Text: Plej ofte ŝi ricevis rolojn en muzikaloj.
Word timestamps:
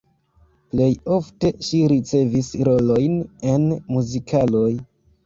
Plej 0.69 0.85
ofte 1.17 1.51
ŝi 1.67 1.81
ricevis 1.91 2.49
rolojn 2.69 3.13
en 3.53 3.69
muzikaloj. 3.97 4.73